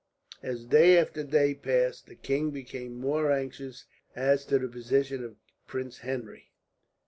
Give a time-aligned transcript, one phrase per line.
[0.41, 3.85] As day after day passed, the king became more anxious
[4.15, 5.35] as to the position of
[5.67, 6.49] Prince Henry.